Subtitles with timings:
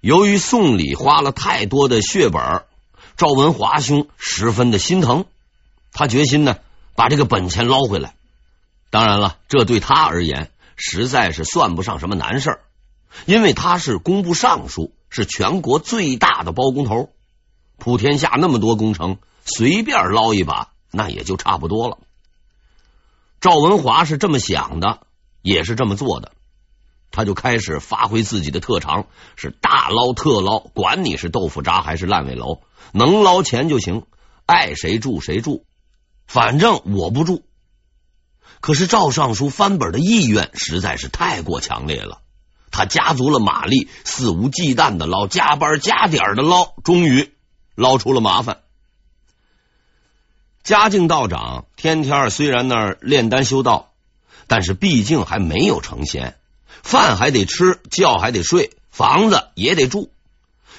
[0.00, 2.64] 由于送礼花了太多的血本，
[3.16, 5.26] 赵文华兄十分的心疼，
[5.92, 6.56] 他决心呢
[6.94, 8.14] 把这个本钱捞回来。
[8.88, 12.60] 当然了，这对他而言实在是算不上什么难事儿，
[13.26, 17.10] 因为他是工部尚书，是全国最大的包工头，
[17.76, 21.98] 普天下那么多工程，随便捞一把那也就差不多了。
[23.40, 25.00] 赵文华是这么想的，
[25.42, 26.32] 也是这么做的。
[27.10, 29.06] 他就开始发挥自己的特长，
[29.36, 32.60] 是大捞特捞，管你是豆腐渣还是烂尾楼，
[32.92, 34.04] 能捞钱就行，
[34.46, 35.64] 爱谁住谁住，
[36.26, 37.44] 反正我不住。
[38.60, 42.20] 可是赵尚书翻本的意愿实在是太过强烈了，
[42.70, 47.32] 他加足了马力，肆无忌惮的捞，加班加点的捞，终于
[47.74, 48.58] 捞出了麻烦。
[50.62, 53.92] 嘉靖道长天天虽然那儿炼丹修道，
[54.46, 56.36] 但是毕竟还没有成仙。
[56.82, 60.10] 饭还得吃，觉还得睡，房子也得住。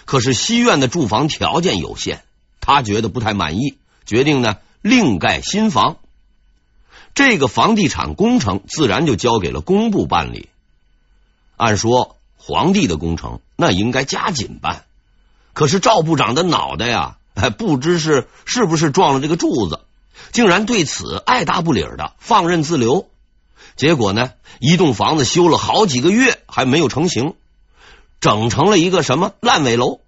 [0.05, 2.23] 可是西院的住房条件有限，
[2.59, 5.97] 他觉得不太满意，决定呢另盖新房。
[7.13, 10.49] 这个房地产工程自然就交给了工部办理。
[11.57, 14.85] 按说皇帝的工程那应该加紧办，
[15.53, 19.81] 可是赵部长的脑袋呀，还 不知是是不是撞了这个柱子，
[20.31, 23.10] 竟然对此爱答不理的放任自流。
[23.75, 27.35] 结果呢，一栋房子修了好几个月还没有成型，
[28.19, 29.99] 整成了一个什么烂尾楼。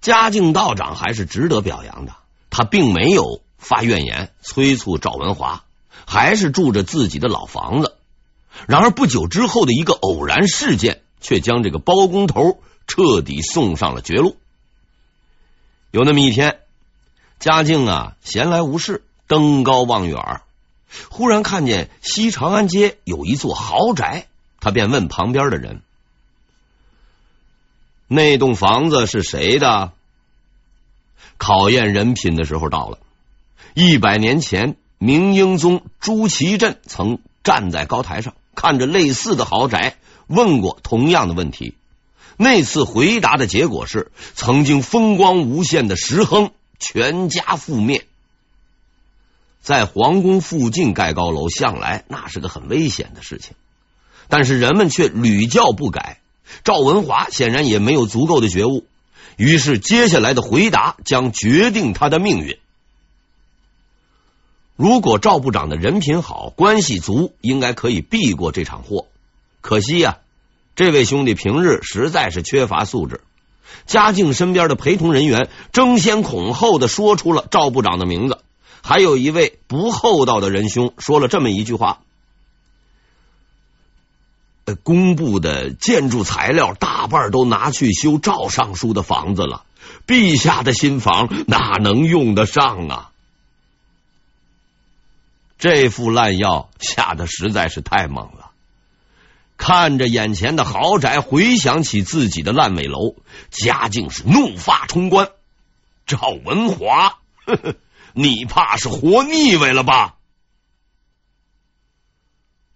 [0.00, 2.14] 嘉靖道长还是值得表扬的，
[2.50, 5.64] 他并没有发怨言，催促赵文华，
[6.06, 7.96] 还是住着自己的老房子。
[8.66, 14.36] 然而不久之后的一个偶然事件，却将这个包工头彻底送上了绝路。
[15.90, 16.60] 有那么一天，
[17.38, 20.42] 嘉靖啊闲来无事，登高望远。
[21.10, 24.26] 忽然看见西长安街有一座豪宅，
[24.60, 25.82] 他便问旁边的人
[28.08, 29.92] ：“那栋房子是谁的？”
[31.36, 32.98] 考验人品的时候到了。
[33.74, 39.96] 一百年前，明英宗朱祁镇曾站在高台上，看着类似的豪宅，
[40.28, 41.74] 问过同样的问题。
[42.36, 48.06] 那次回答的结果是：曾经风光无限的石亨全家覆灭。
[49.64, 53.54] 在皇宫附近盖高楼，向来那是个很危险的事情，
[54.28, 56.20] 但是人们却屡教不改。
[56.64, 58.84] 赵文华显然也没有足够的觉悟，
[59.38, 62.58] 于是接下来的回答将决定他的命运。
[64.76, 69.06] 如果赵部长的人品好，关系足，应该可以避过这场祸。
[69.62, 70.18] 可惜呀、
[70.76, 73.22] 这位兄弟平日实在是缺乏素质。
[73.86, 78.40] 嘉靖身边的陪同人员争先恐后的说出了赵部长的名字。
[78.86, 82.02] 还有一位不厚道的仁兄说了这么一句话
[84.66, 89.64] ：“呃，工部的建筑材料大半都拿去修赵尚书的房子了，
[90.06, 93.10] 陛下的新房哪能用得上啊？”
[95.58, 98.50] 这副烂药下的实在是太猛了。
[99.56, 103.14] 看着眼前的豪宅，回想起自己的烂尾楼，
[103.48, 105.30] 嘉靖是怒发冲冠。
[106.06, 107.76] 赵文华，呵呵。
[108.14, 110.14] 你怕是活腻歪了吧？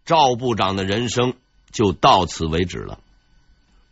[0.05, 1.35] 赵部长的人生
[1.71, 2.99] 就到此为止了。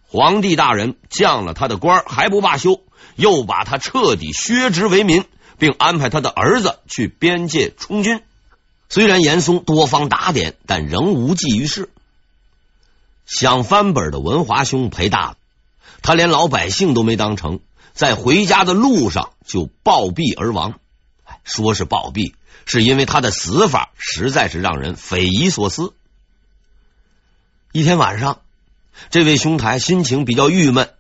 [0.08, 2.80] 皇帝大人降了他的官还不罢休，
[3.14, 5.24] 又把他彻底削职为民，
[5.58, 8.22] 并安排他的儿子去边界充军。
[8.88, 11.90] 虽然严嵩多方打点，但仍无济于事。
[13.24, 15.36] 想翻本的文华兄赔大了，
[16.02, 17.60] 他连老百姓都没当成，
[17.92, 20.78] 在回家的路上就暴毙而亡。
[21.46, 22.34] 说是暴毙，
[22.66, 25.94] 是因为他的死法实在是让人匪夷所思。
[27.72, 28.42] 一天晚上，
[29.10, 30.92] 这位兄台心情比较郁闷，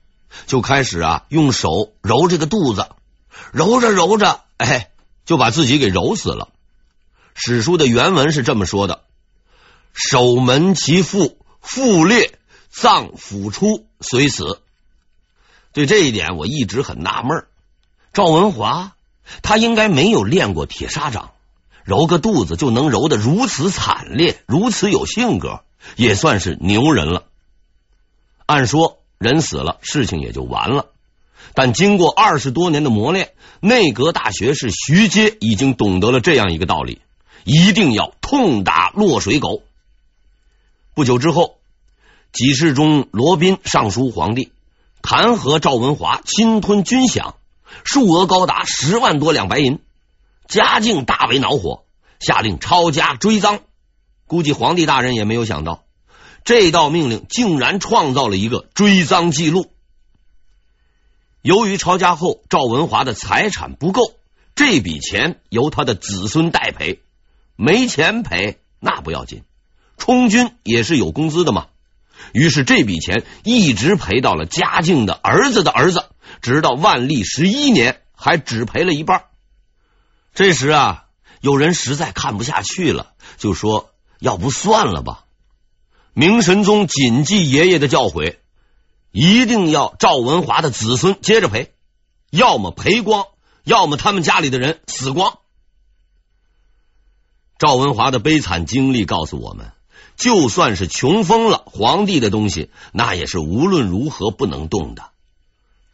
[0.46, 2.88] 就开始啊用手揉这个肚子，
[3.52, 4.90] 揉着揉着，哎，
[5.24, 6.50] 就把自己给揉死了。
[7.34, 9.02] 史书的原文是这么说的
[9.92, 12.38] ：“守门其腹，腹裂，
[12.70, 14.62] 脏腑出，遂死。”
[15.74, 17.46] 对这一点，我一直很纳闷。
[18.12, 18.95] 赵文华。
[19.42, 21.32] 他应该没有练过铁砂掌，
[21.84, 25.60] 揉个肚子就能揉得如此惨烈，如此有性格，
[25.96, 27.24] 也算是牛人了。
[28.46, 30.86] 按说人死了，事情也就完了。
[31.54, 37.00] 但经过二十多年的磨练，内阁大学士徐阶已经懂得了这样一个道理：
[37.44, 39.62] 一定要痛打落水狗。
[40.94, 41.56] 不久之后，
[42.32, 44.52] 几世中罗宾上书皇帝，
[45.02, 47.34] 弹劾赵文华侵吞军饷。
[47.84, 49.80] 数额高达十万多两白银，
[50.46, 51.84] 嘉靖大为恼火，
[52.20, 53.60] 下令抄家追赃。
[54.26, 55.84] 估计皇帝大人也没有想到，
[56.44, 59.70] 这道命令竟然创造了一个追赃记录，
[61.42, 64.02] 由于抄家后赵文华的财产不够，
[64.54, 67.02] 这笔钱由他的子孙代赔。
[67.54, 69.42] 没钱赔那不要紧，
[69.96, 71.68] 充军也是有工资的嘛。
[72.32, 76.05] 于是这笔钱一直赔到了嘉靖的儿子的儿子，
[76.42, 79.24] 直到万历十一年，还只赔了一半。
[80.34, 81.04] 这时啊，
[81.40, 83.90] 有人实在看不下去了，就说
[84.20, 85.24] ：“要不算了吧。”
[86.12, 88.38] 明神宗谨记爷爷的教诲，
[89.12, 91.74] 一定要赵文华的子孙接着赔，
[92.30, 93.26] 要么赔光，
[93.64, 95.38] 要么他们家里的人死光。
[97.58, 99.72] 赵文华的悲惨经历告诉我们，
[100.16, 105.10] 就算是穷疯了，皇帝的东西那也是无论如何不能动的。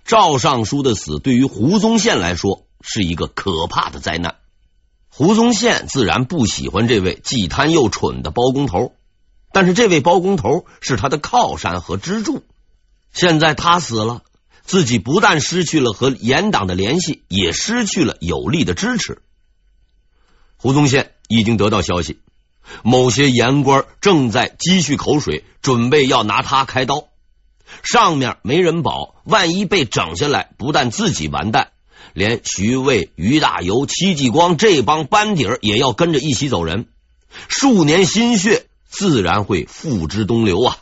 [0.05, 4.37] 赵尚书的死对于胡宗宪来说是一个可怕的灾难。
[5.09, 8.95] 胡宗宪自然不喜欢这位既贪又蠢的包工头，
[9.53, 12.43] 但是这位包工头是他的靠山和支柱。
[13.13, 14.23] 现在他死了，
[14.65, 19.21] 自己不但失去了和严党的联系，也失去了有力的支持。
[20.57, 22.21] 胡宗宪已经得到消息，
[22.83, 27.09] 某些言官正在积蓄口水，准备要拿他开刀。
[27.83, 31.73] 上面没人保，万一被整下来，不但自己完蛋，
[32.13, 36.87] 连徐渭、俞大猷、戚继光这帮班底儿也要跟着一起走人。
[37.49, 40.79] 数年心血自然会付之东流啊！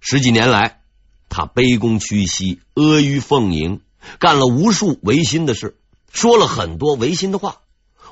[0.00, 0.80] 十几年来，
[1.28, 3.80] 他卑躬屈膝、阿谀奉迎，
[4.18, 5.76] 干了无数违心的事，
[6.12, 7.58] 说了很多违心的话。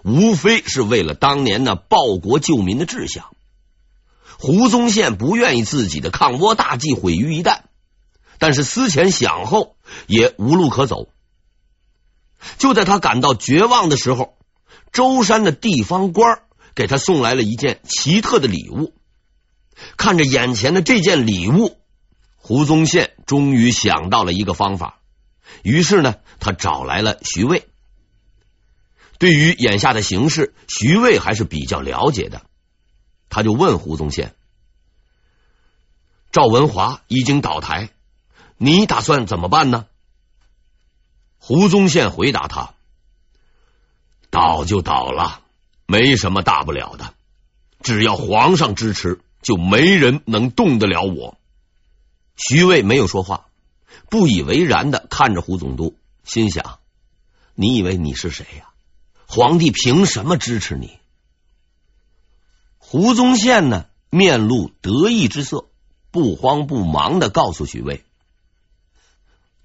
[0.02, 3.36] 无非是为了当年那报国救民的志向。
[4.40, 7.64] 胡宗宪不愿意自己的抗倭大计毁于一旦，
[8.38, 9.76] 但是思前想后
[10.06, 11.10] 也无路可走。
[12.56, 14.38] 就在他感到绝望的时候，
[14.92, 16.40] 舟山的地方官
[16.74, 18.94] 给他送来了一件奇特的礼物。
[19.98, 21.76] 看着眼前的这件礼物，
[22.36, 25.00] 胡宗宪终于想到了一个方法。
[25.62, 27.68] 于是呢，他找来了徐渭。
[29.18, 32.40] 对于眼下的形势，徐渭还是比较了解的。
[33.30, 34.34] 他就问胡宗宪
[36.30, 37.88] ：“赵文华已经倒台，
[38.58, 39.86] 你打算怎么办呢？”
[41.38, 42.74] 胡宗宪回答他
[44.28, 45.40] ：“倒就倒了，
[45.86, 47.14] 没什么大不了的。
[47.80, 51.38] 只要皇上支持，就没人能动得了我。”
[52.36, 53.46] 徐渭没有说话，
[54.10, 56.78] 不以为然的看着胡总督，心想
[57.54, 58.68] ：“你以为你是谁呀？”
[59.26, 60.99] 皇帝凭什么支持你？
[62.92, 63.86] 胡宗宪呢？
[64.10, 65.66] 面露得意之色，
[66.10, 68.02] 不慌不忙的告诉徐渭：“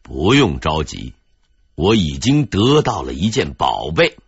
[0.03, 1.15] 不用着急，
[1.73, 4.19] 我已经得到了一件宝贝，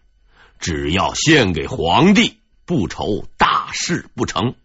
[0.57, 4.55] 只要献给皇帝，不愁大事不成。”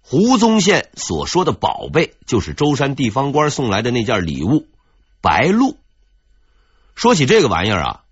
[0.00, 4.66] 胡宗宪所说的宝贝，就是舟山地方官送来的那件礼物——
[5.20, 5.76] 白鹿。
[6.94, 8.04] 说起这个玩意儿啊。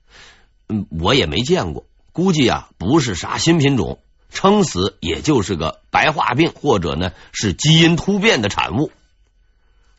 [0.69, 3.99] 嗯，我也没见过，估计啊不是啥新品种，
[4.31, 8.91] 撑死也就是个白化病或者呢是基因突变的产物。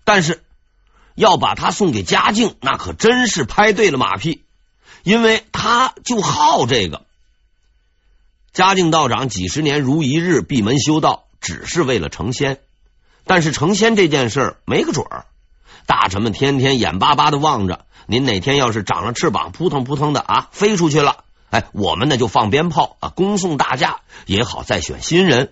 [0.04, 0.44] 但是
[1.16, 4.44] 要把它送给嘉靖，那可真是拍对了马屁，
[5.04, 7.06] 因为他就好这个。
[8.54, 12.60] 嘉靖道长几十年如一日闭门修道，只是为了成仙，
[13.26, 15.26] 但是成仙这件事没个准儿。
[15.86, 17.86] 大臣们天天眼巴巴的望着。
[18.08, 25.52] 您哪天要是长了翅膀，扑腾扑腾的啊，飞出去了，哎，我们呢就放鞭炮啊，恭送大驾，也好再选新人。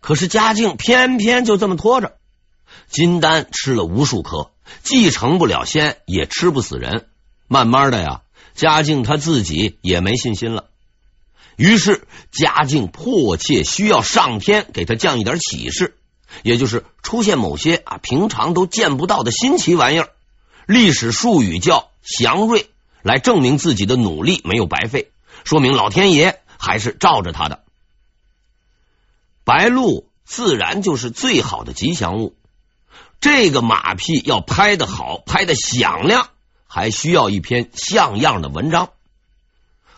[0.00, 2.16] 可是嘉靖偏偏就这么拖着，
[2.88, 4.50] 金丹吃了无数颗，
[4.82, 7.06] 既成不了仙，也吃不死人。
[7.48, 8.22] 慢慢的呀，
[8.54, 10.64] 嘉靖他自己也没信心了。
[11.56, 15.96] 于是嘉靖迫切需要上天给他降一点启示，
[16.42, 20.08] 也就是出现某些啊平常都见不到的新奇玩意儿。
[20.66, 22.70] 历史术语叫祥瑞，
[23.02, 25.09] 来证明自己的努力没有白费，
[25.44, 27.64] 说明老天爷还是罩着他的。
[29.44, 32.36] 白鹿自然就是最好的吉祥物。
[33.20, 36.28] 这个马屁要拍得好，拍得响亮，
[36.66, 38.90] 还需要一篇像样的文章。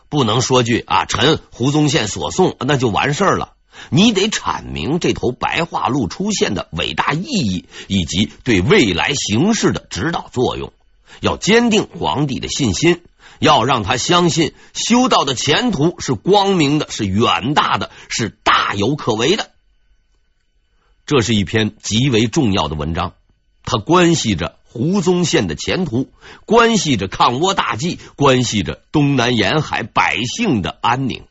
[0.09, 3.55] 不能说句啊，臣胡宗宪所送，那就完事儿了。
[3.91, 10.73] 你得阐明这头白化鹿出现的伟大意义，以及对未来形势的指导作用。
[11.21, 13.03] 要坚定皇帝的信心，
[13.39, 19.51] 要让他相信修道的前途是光明的，是远大的，是大有可为的。
[21.07, 23.15] 这是一篇极为重要的文章，
[23.65, 26.11] 它关系着胡宗宪的前途，
[26.47, 31.25] 关系着抗倭大计，关系着东南沿海百姓的安宁。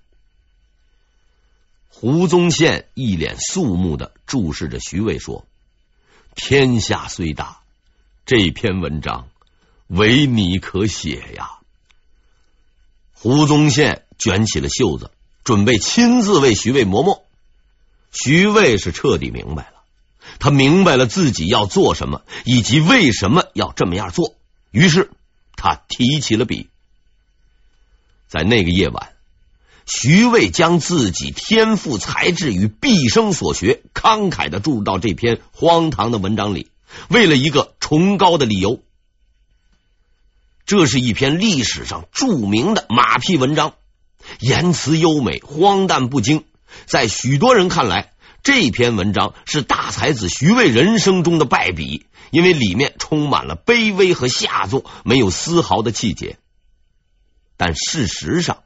[1.88, 5.46] 胡宗宪一脸肃穆的注视着徐渭说
[6.36, 7.62] ：“天下虽大，
[8.26, 9.30] 这篇文章
[9.88, 11.61] 唯你可写呀！
[13.24, 15.12] 胡宗宪卷起了袖子，
[15.44, 17.24] 准备亲自为徐渭磨墨。
[18.12, 19.84] 徐渭是彻底明白了，
[20.40, 24.34] 他明白了自己要做什么，以及为什么要这么样做。
[24.72, 25.12] 于是
[25.56, 26.70] 他提起了笔，
[28.28, 29.10] 在那个夜晚，
[29.86, 36.72] 徐渭将自己天赋才智与毕生所学慷慨的注入到这篇荒唐的文章里，
[37.08, 38.82] 为了一个崇高的理由。
[40.72, 43.74] 这是一篇历史上著名的马屁文章，
[44.40, 46.46] 言辞优美，荒诞不经。
[46.86, 56.38] 在许多人看来，这篇文章是大才子徐渭人生中的败笔，因为里面充满了卑微和下作，没有丝毫的气节。
[57.58, 58.60] 但事实上，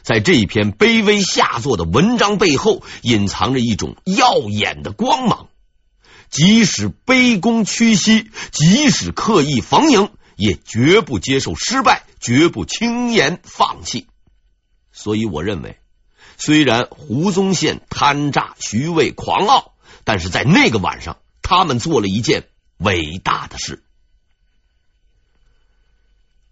[0.00, 5.48] 在这篇卑微下作的文章背后，隐藏着一种耀眼的光芒。
[6.30, 10.08] 即使卑躬屈膝，即使刻意逢迎。
[10.42, 14.08] 也绝不接受失败，绝不轻言放弃。
[14.90, 15.78] 所以，我认为，
[16.36, 23.84] 虽然胡宗宪贪诈、徐渭狂傲，但是在那个晚上，他们做了一件伟大的事。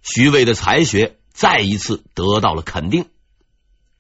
[0.03, 3.07] 徐渭的才学再一次得到了肯定。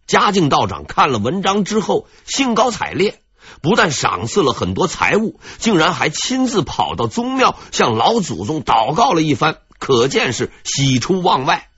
[0.06, 3.20] 嘉靖道长看了文章之后，兴高采烈，
[3.60, 9.58] 不但赏赐了很多财物，竟然还亲自跑到宗庙向老祖宗祷告了一番。
[9.80, 11.68] 可见是喜出望外，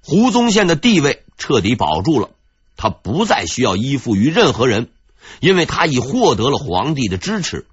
[0.00, 2.30] 胡宗宪的地位彻底保住了，
[2.76, 4.90] 他不再需要依附于任何人，
[5.40, 7.66] 因为他已获得了皇帝的支持。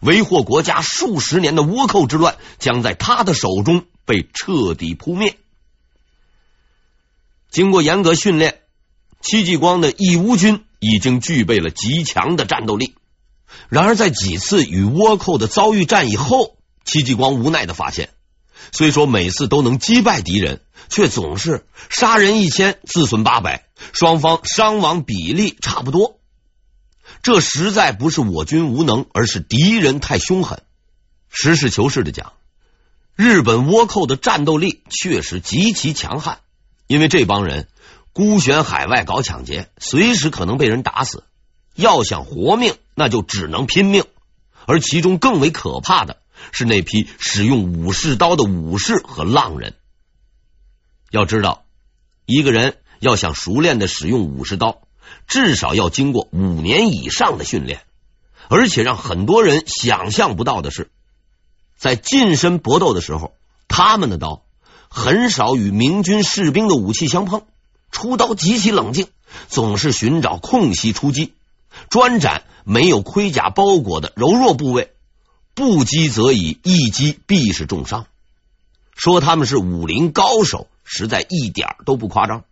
[0.00, 5.36] 为祸国家数十年的倭寇之乱将在他的手中被彻底扑灭。
[7.48, 8.58] 经过严格训练，
[9.20, 12.96] 戚继光的义乌军已经具备了极强的战斗力。
[13.68, 18.10] 然而，在几次与倭寇的遭遇战以后，戚继光无奈的发现。
[18.70, 26.20] 虽说每次都能击败敌人，却总是杀人一千，自损八百，双方伤亡比例差不多。
[27.22, 30.62] 这实在不是我军无能，而是敌人太凶狠。
[31.28, 32.32] 实事求是的讲，
[33.16, 36.40] 日本倭寇的战斗力确实极其强悍，
[36.86, 37.68] 因为这帮人
[38.12, 41.24] 孤悬海外搞抢劫，随时可能被人打死。
[41.74, 44.04] 要想活命，那就只能拼命。
[44.66, 46.21] 而其中更为可怕的。
[46.50, 49.74] 是那批使用武士刀的武士和浪人。
[51.10, 51.64] 要知道，
[52.26, 54.82] 一个人要想熟练的使用武士刀，
[55.26, 57.82] 至少要经过五年以上的训练。
[58.48, 60.90] 而且让很多人想象不到的是，
[61.78, 63.32] 在近身搏斗的时候，
[63.68, 64.44] 他们的刀
[64.88, 67.42] 很少与明军士兵的武器相碰，
[67.90, 69.08] 出刀极其冷静，
[69.48, 71.32] 总是寻找空隙出击，
[71.88, 74.92] 专斩没有盔甲包裹的柔弱部位。
[75.54, 78.06] 不击则已，一击必是重伤。
[78.94, 82.44] 说他们是武林高手，实在一点都不夸张。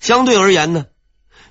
[0.00, 0.86] 相对而言呢，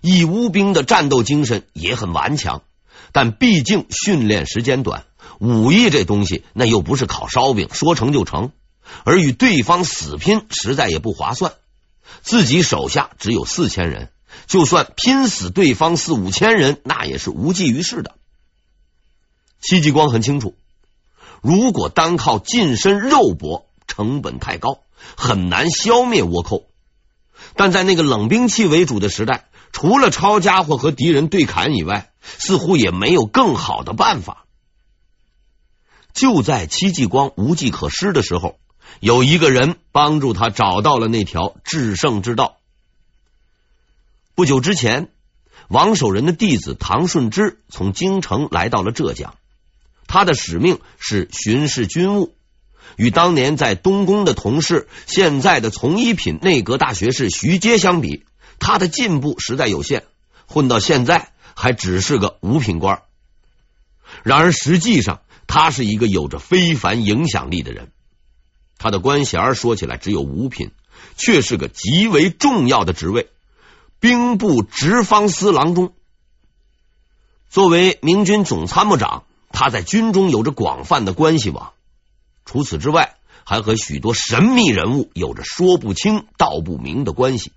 [0.01, 2.63] 义乌兵的战斗精神也很顽强，
[3.11, 5.05] 但毕竟训练时间短，
[5.39, 8.51] 武艺这东西那又不是烤烧饼，说成就成。
[9.03, 11.53] 而与对方死拼，实在也不划算。
[12.21, 14.11] 自己手下只有四千人，
[14.47, 18.15] 就算拼死对方四五千人，那也是无济于事的。
[19.61, 20.55] 戚继光很清楚，
[21.41, 24.79] 如果单靠近身肉搏，成本太高，
[25.15, 26.65] 很难消灭倭寇。
[27.55, 34.45] 但在那个冷兵器为主的时代，除了抄家伙和敌人对砍以外，似乎也没有更好的办法。
[36.13, 38.59] 就在戚继光无计可施的时候，
[38.99, 42.57] 有一个人帮助他找到了那条制胜之道。
[44.35, 45.09] 不久之前，
[45.67, 49.35] 王守仁的弟子唐顺之从京城来到了浙江。
[50.11, 52.35] 他的使命是巡视军务，
[52.97, 58.25] 与当年在东宫的同事、现在的从一品内阁大学士徐阶相比，
[58.59, 60.03] 他的进步实在有限。
[60.47, 63.03] 混到现在，还只是个五品官。
[64.23, 67.89] 然而，实际上他是一个有着非凡影响力的人。
[68.77, 70.71] 他的官衔说起来只有五品，
[71.15, 73.29] 却是个极为重要的职位——
[74.01, 75.93] 兵部直方司郎中。
[77.49, 79.23] 作为明军总参谋长。
[79.53, 81.73] 他在军中有着广泛的关系网，
[82.45, 87.51] 除此之外，还和许多神秘人物有着说不清道不明的关系。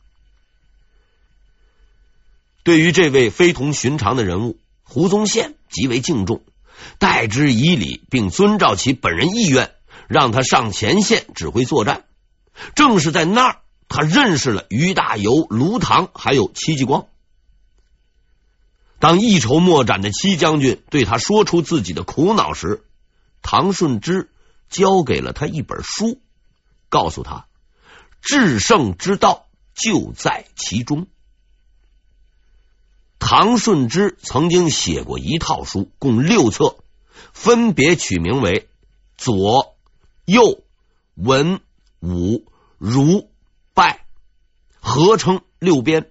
[2.63, 6.43] 对于这位非同寻常的人物，胡宗宪极为敬重，
[6.99, 9.73] 待之以礼，并遵照其本人意愿，
[10.09, 12.05] 让他上前线指挥作战。
[12.75, 13.57] 正是在那儿，
[13.89, 17.07] 他认识了于大猷、卢唐，还有戚继光。
[19.05, 22.87] 当一筹莫展的戚将军对他说出自己的苦恼时，
[23.43, 24.31] 唐顺之
[24.71, 26.23] 交给了他一本书，
[26.89, 27.47] 告诉他
[28.23, 31.07] 制胜之道就在其中。
[33.19, 36.79] 唐顺之曾经写过一套书，共六册，
[37.35, 38.61] 分别取名为
[39.19, 39.77] 《左、
[40.25, 40.65] 右、
[41.13, 41.61] 文、
[42.01, 42.47] 武、
[42.79, 43.29] 儒、
[43.75, 44.07] 败》，
[44.81, 46.11] 合称六编。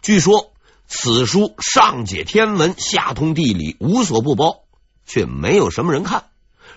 [0.00, 0.51] 据说
[0.94, 4.64] 此书上解天文，下通地理，无所不包，
[5.06, 6.26] 却没有什么人看，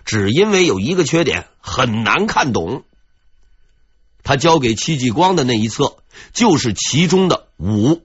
[0.06, 2.86] 只因为有一个缺点，很难看懂。
[4.24, 5.98] 他交给戚继光的那一册，
[6.32, 8.04] 就是其中的五。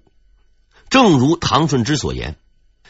[0.88, 2.37] 正如唐顺之所言，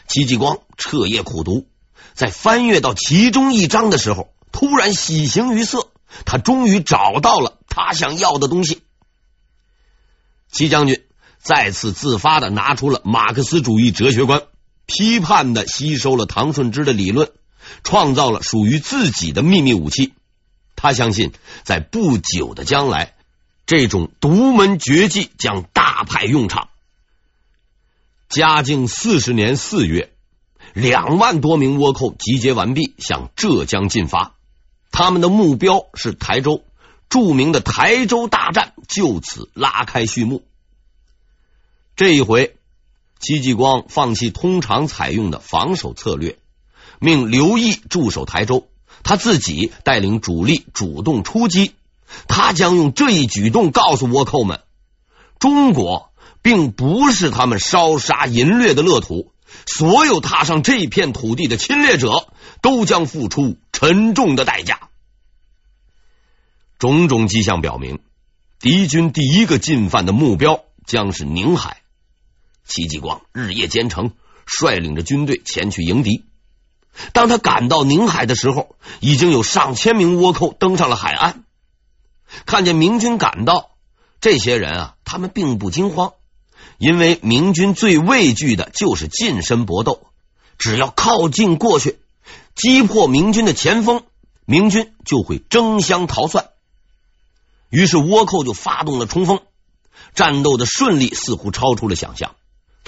[0.07, 1.67] 戚继光彻夜苦读，
[2.15, 5.89] 在翻阅到其中一章的时候，突然喜形于色，
[6.25, 8.81] 他终于找到了他想要的东西。
[10.51, 11.05] 戚将军
[11.41, 14.43] 再次自发的拿出了马克思主义哲学观，
[14.85, 17.31] 批判的吸收了唐顺之的理论，
[17.83, 20.13] 创造了属于自己的秘密武器。
[20.75, 21.31] 他相信，
[21.63, 23.15] 在不久的将来，
[23.65, 26.69] 这种独门绝技将大派用场。
[28.29, 30.11] 嘉靖四十年四月，
[30.73, 34.35] 两万多名倭寇集结完毕，向浙江进发。
[34.91, 36.63] 他们的目标是台州，
[37.09, 40.43] 著名的台州大战就此拉开序幕。
[42.01, 42.55] 这一回，
[43.19, 46.39] 戚继光放弃通常采用的防守策略，
[46.97, 48.67] 命刘毅驻守台州，
[49.03, 51.75] 他自己带领主力主动出击。
[52.27, 54.61] 他将用这一举动告诉倭寇们：
[55.37, 56.09] 中国。
[56.41, 59.31] 并不是他们烧杀淫掠的乐土，
[59.67, 64.89] 所有踏上这片土地的侵略者都将付出沉重的代价。
[66.79, 67.99] 种种迹象表明，
[68.59, 71.80] 敌军第一个进犯的目标将是宁海。
[72.65, 74.11] 戚继光日夜兼程，
[74.45, 76.23] 率领着军队前去迎敌。
[77.13, 81.43] 当他赶到宁海的时候，已经有上千名倭寇登上了海岸。
[82.45, 83.71] 看见明军赶到，
[84.19, 86.13] 这些人啊，他们并不惊慌。
[86.77, 90.07] 因为明军最畏惧的就是近身搏斗，
[90.57, 91.99] 只要靠近过去，
[92.55, 94.03] 击破明军的前锋，
[94.45, 96.49] 明军就会争相逃窜。
[97.69, 99.41] 于是倭寇就发动了冲锋，
[100.15, 102.35] 战斗的顺利似乎超出了想象。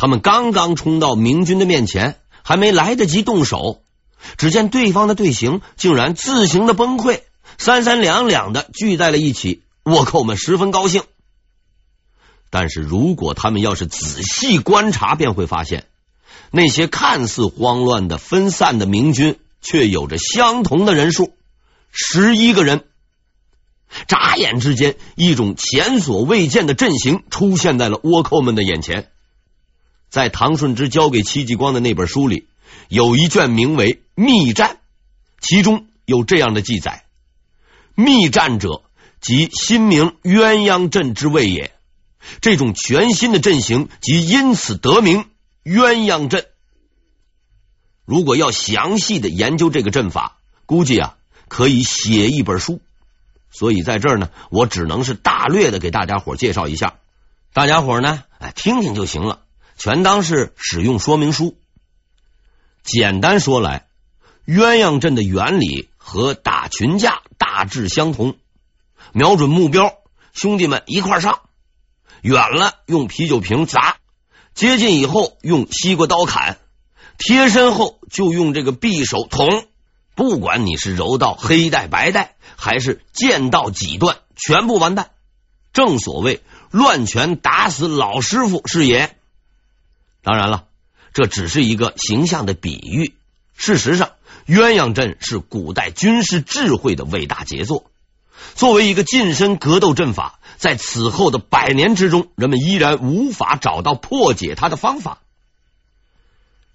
[0.04, 3.84] 他们刚刚冲到明军的面前，还没来得及动手，
[4.36, 7.22] 只见对方的队形竟然自行的崩溃，
[7.58, 9.64] 三三两两的聚在了一起。
[9.86, 11.04] 倭寇们十分高兴。
[12.50, 15.86] 但是如果他们要是仔细观察，便会发现
[16.52, 21.34] 那些看似慌乱的分散的明军，却有着相同的人数——
[21.94, 22.84] 十一个人。
[24.10, 29.08] 眨眼之间，一种前所未见的阵型出现在了倭寇们的眼前。
[30.14, 32.46] 在唐顺之交给戚继光的那本书里，
[32.88, 34.70] 有一卷名为《密战》，
[35.42, 37.06] 其中有这样的记载
[37.98, 38.84] ：“密战者，
[39.22, 41.74] 即新名鸳鸯阵之谓也。”
[42.42, 45.26] 这种全新的阵型，即因此得名
[45.64, 46.46] 鸳鸯阵。
[48.06, 52.82] 如果要详细的研究这个阵法，估计啊可以写一本书。
[53.50, 57.00] 所以在这儿呢，我只能是大略的给大家伙介绍一下，
[57.52, 59.40] 大家伙呢哎听听就行了，
[59.78, 61.58] 全当是使用说明书。
[62.84, 63.88] 简单说来，
[64.46, 68.36] 鸳鸯阵的原理和打群架大致相同，
[69.14, 69.96] 瞄准目标，
[70.34, 71.42] 兄弟们一块上。
[72.22, 73.98] 远了用啤酒瓶砸，
[74.54, 76.58] 接近以后用西瓜刀砍，
[77.18, 79.66] 贴身后就用这个匕首捅。
[80.16, 85.10] 不管你是柔道黑带白带，还是剑道几段，全部完蛋。
[85.74, 89.18] 正所谓乱拳打死老师傅是也。
[90.24, 90.66] 当然了，
[91.14, 93.14] 这只是一个形象的比喻。
[93.56, 94.14] 事实上，
[94.48, 97.92] 鸳鸯阵是古代军事智慧的伟大杰作。
[98.56, 100.40] 作为一个近身格斗阵法。
[100.56, 105.18] 在此后的百年之中，人们依然无法找到破解它的方法。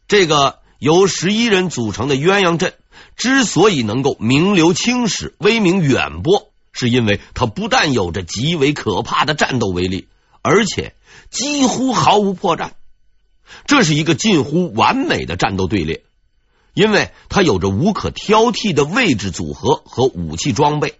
[0.09, 2.75] 这个由十一人组成的鸳鸯阵
[3.17, 10.09] 之所以能够名留青史、威名远播，是因为它不但有着极为可怕的战斗威力，
[10.43, 10.95] 而且
[11.31, 12.73] 几乎毫无破绽。
[13.67, 16.05] 这是一个近乎完美的战斗队列，
[16.75, 20.99] 因为它有着无可挑剔的位置组合和武器装备。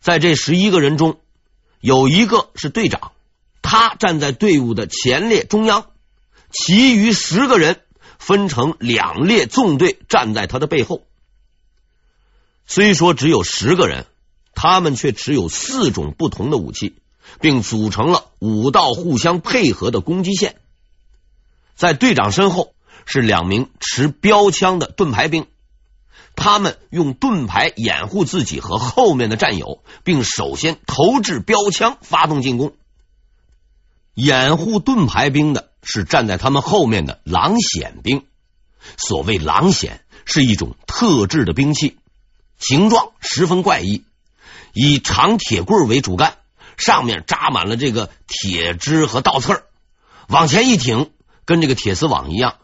[0.00, 1.20] 在这十一个人中，
[1.80, 3.12] 有一个是队长，
[3.62, 5.86] 他站在队伍的前列中央，
[6.50, 7.80] 其余十个人
[8.18, 11.02] 分成两列纵队站在他的背后。
[12.66, 14.06] 虽说只有十个人，
[14.54, 16.94] 他们却持有四种不同的武器，
[17.40, 20.56] 并组成了五道互相配合的攻击线。
[21.74, 25.46] 在队长身后是两名持标枪的盾牌兵，
[26.36, 32.74] 他们用盾牌掩护自己和后面的战友，并首先投掷标枪发动进攻。
[34.14, 38.24] 掩护盾牌兵的是站在他们后面的狼筅兵。
[38.96, 41.96] 所谓狼筅是一种特制的兵器，
[42.58, 44.04] 形状十分怪异，
[44.74, 46.36] 以长铁棍为主干，
[46.76, 49.62] 上面扎满了这个铁枝和倒刺，
[50.28, 51.10] 往前一挺，
[51.44, 52.56] 跟这个铁丝网一样，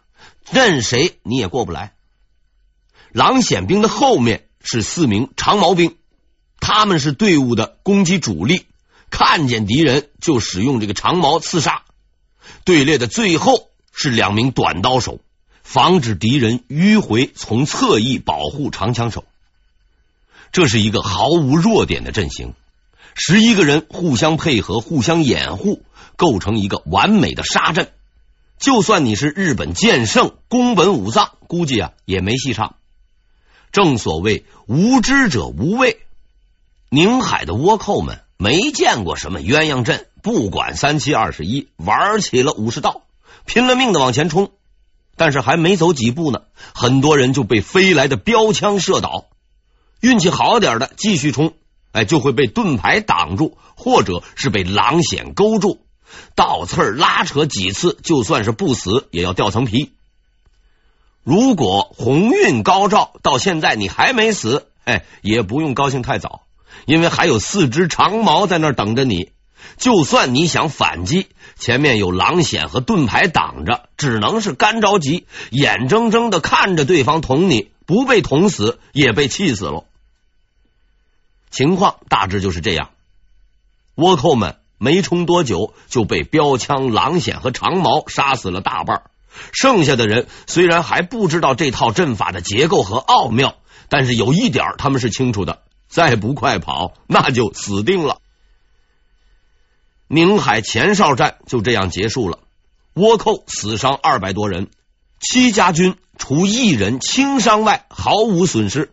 [0.51, 1.93] 任谁你也过不来。
[3.11, 5.97] 狼显兵的后面是四名长矛兵，
[6.59, 8.65] 他们是队伍的攻击主力，
[9.09, 11.83] 看见敌人就使用这个长矛刺杀。
[12.65, 15.19] 队列的最后是两名短刀手，
[15.63, 19.25] 防止敌人迂回从侧翼保护长枪手。
[20.51, 22.53] 这是一个毫无弱点的阵型，
[23.13, 25.83] 十一个人互相配合、互相掩护，
[26.15, 27.91] 构成一个完美的杀阵。
[28.59, 32.75] 就算你是日本剑圣宫本武藏，估计啊也没戏唱。
[33.71, 35.99] 正所谓无知者无畏，
[36.89, 43.03] 宁海的倭寇们没见过什么鸳鸯阵，不管三七二十一，玩起了武士道，
[43.45, 44.51] 拼了命的往前冲。
[45.15, 46.41] 但是还没走几步呢，
[46.73, 49.27] 很多人就被飞来的标枪射倒。
[50.01, 51.53] 运气好点的继续冲，
[51.93, 55.79] 哎，就会被盾牌挡住，或者是被狼筅勾住，
[56.35, 59.93] 倒刺拉扯几次，就算是不死，也要掉层皮。
[61.23, 66.43] 如果鸿运高照，到现在你还没死，哎，也不用高兴太早，
[66.85, 69.31] 因为还有四支长矛在那儿等着你。
[69.77, 79.85] 就算你想反击，前面有狼筅和盾牌挡着，只能是干着急，眼睁睁的看着对方捅你，不被捅死也被气死了。
[81.51, 82.89] 情况大致就是这样。
[83.95, 89.03] 倭寇们没冲多久就被标枪、狼筅和长矛杀死了大半。
[89.51, 98.19] 剩下的人虽然还不知道这套阵法的结构和奥妙，但是有一点他们是清楚的：再不快跑，那就死定了。
[100.07, 102.39] 宁海前哨战就这样结束了，
[102.95, 104.69] 倭寇死伤二百多人，
[105.19, 108.91] 戚家军除一人轻伤外毫无损失。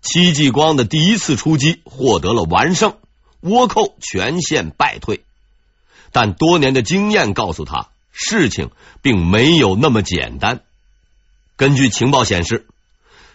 [0.00, 2.96] 戚继光的第一次出击获得了完胜，
[3.42, 5.22] 倭寇全线败退。
[6.10, 7.88] 但多年的经验告诉他。
[8.14, 10.60] 事情并没有那么简单。
[11.56, 12.66] 根据情报显示，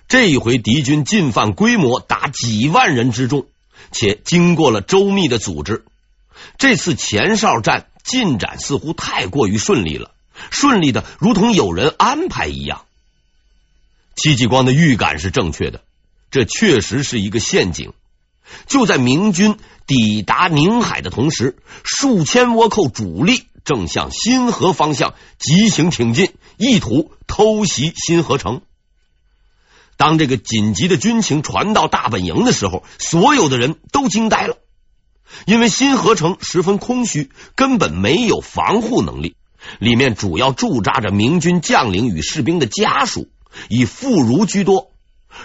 [0.07, 3.47] 这一回敌军进犯规模达几万人之众，
[3.91, 5.83] 且经过了周密的组织。
[6.59, 10.11] 这次前哨战进展似乎太过于顺利了，
[10.51, 12.85] 顺利的如同有人安排一样。
[14.15, 15.81] 戚继光的预感是正确的，
[16.29, 17.93] 这确实是一个陷阱。
[18.67, 23.43] 就在明军抵达宁海的同时，数千倭寇主力。
[23.63, 28.61] 正向新河方向急行挺进，意图偷袭新河城。
[29.97, 34.55] 当这个紧急的军情传到大本营的时候，所有的人都惊呆了，
[35.45, 39.35] 因为新河城十分空虚，根本没有防护能力，
[39.79, 43.27] 里面主要驻扎着明军将领与士兵的家属，
[43.67, 44.86] 以妇孺居多。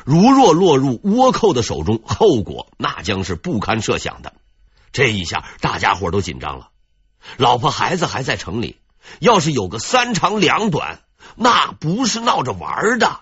[0.04, 4.34] 如若落入倭寇的手中，后果那将是不堪设想的。
[4.92, 6.68] 这一下，大家伙都紧张了。
[7.36, 8.78] 老婆孩子还在城里，
[9.20, 11.00] 要是有个三长两短，
[11.36, 13.20] 那不是闹着玩的。